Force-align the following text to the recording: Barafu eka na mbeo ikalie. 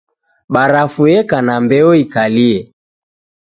Barafu 0.53 1.03
eka 1.17 1.37
na 1.47 1.55
mbeo 1.63 1.91
ikalie. 2.03 2.59